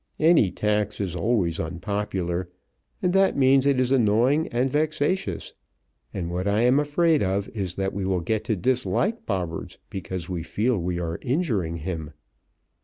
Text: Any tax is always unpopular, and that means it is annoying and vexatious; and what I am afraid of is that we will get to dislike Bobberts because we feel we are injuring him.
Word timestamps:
Any 0.19 0.49
tax 0.49 0.99
is 0.99 1.15
always 1.15 1.59
unpopular, 1.59 2.49
and 3.03 3.13
that 3.13 3.37
means 3.37 3.67
it 3.67 3.79
is 3.79 3.91
annoying 3.91 4.47
and 4.47 4.67
vexatious; 4.67 5.53
and 6.11 6.31
what 6.31 6.47
I 6.47 6.61
am 6.61 6.79
afraid 6.79 7.21
of 7.21 7.47
is 7.49 7.75
that 7.75 7.93
we 7.93 8.03
will 8.03 8.21
get 8.21 8.43
to 8.45 8.55
dislike 8.55 9.27
Bobberts 9.27 9.77
because 9.91 10.27
we 10.27 10.41
feel 10.41 10.79
we 10.79 10.97
are 10.99 11.19
injuring 11.21 11.75
him. 11.77 12.13